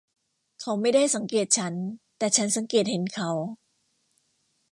[0.61, 1.73] เขาไม่ได้สังเกตฉัน
[2.17, 3.31] แต่ฉันสังเกตเห็นเขา